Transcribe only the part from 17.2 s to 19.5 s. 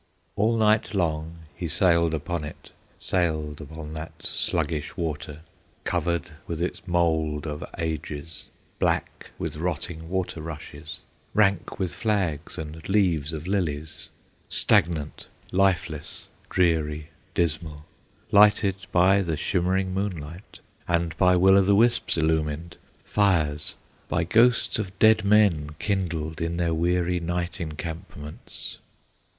dismal, Lighted by the